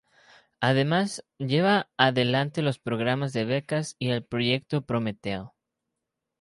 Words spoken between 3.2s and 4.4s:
de Becas y el